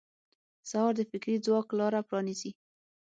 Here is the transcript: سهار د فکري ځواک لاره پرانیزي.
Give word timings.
سهار 0.69 0.93
د 0.97 1.01
فکري 1.11 1.35
ځواک 1.45 1.67
لاره 1.79 1.99
پرانیزي. 2.09 2.51